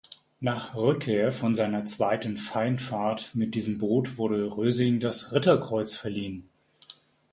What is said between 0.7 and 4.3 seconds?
Rückkehr von seiner zweiten Feindfahrt mit diesem Boot